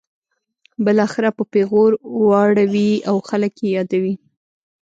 [0.85, 1.91] بالاخره په پیغور
[2.27, 4.13] واړوي او خلک یې یادوي.